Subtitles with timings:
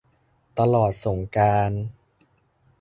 [0.59, 1.81] ตลอดสงกรานต์!